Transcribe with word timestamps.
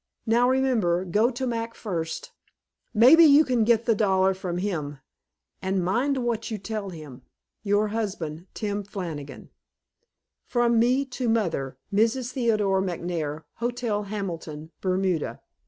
Now 0.25 0.49
remember, 0.49 1.05
go 1.05 1.29
to 1.29 1.45
Mac 1.45 1.75
first; 1.75 2.31
maybe 2.91 3.23
you 3.23 3.45
can 3.45 3.63
get 3.63 3.85
the 3.85 3.93
dollar 3.93 4.33
from 4.33 4.57
him, 4.57 4.97
and 5.61 5.85
mind 5.85 6.17
what 6.25 6.49
you 6.49 6.57
tell 6.57 6.89
him. 6.89 7.21
Your 7.61 7.89
husband, 7.89 8.47
Tim 8.55 8.81
Flannigan 8.83 9.51
FROM 10.47 10.79
ME 10.79 11.05
TO 11.05 11.29
MOTHER 11.29 11.77
MRS. 11.93 12.33
THEODORE 12.33 12.81
McNAIR, 12.81 13.43
HOTEL 13.57 14.03
HAMILTON, 14.05 14.71
BERMUDA. 14.81 15.39